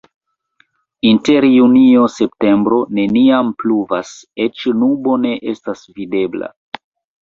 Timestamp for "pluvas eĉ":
3.63-4.69